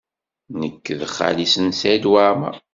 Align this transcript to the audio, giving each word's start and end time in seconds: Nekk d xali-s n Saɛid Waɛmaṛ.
Nekk 0.59 0.85
d 0.99 1.01
xali-s 1.15 1.55
n 1.65 1.67
Saɛid 1.79 2.05
Waɛmaṛ. 2.11 2.55